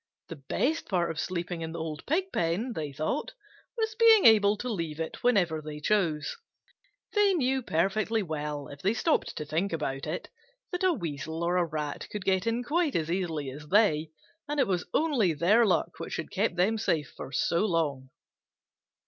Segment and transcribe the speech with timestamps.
[0.29, 3.35] The best part of sleeping in the old Pigpen, they thought,
[3.77, 6.37] was being able to leave it whenever they chose.
[7.13, 10.29] They knew perfectly well, if they stopped to think about it,
[10.71, 14.09] that a Weasel or Rat could get in quite as easily as they,
[14.47, 18.09] and it was only their luck which had kept them safe so long.